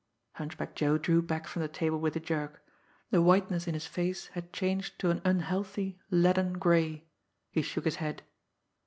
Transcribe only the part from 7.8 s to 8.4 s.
his head.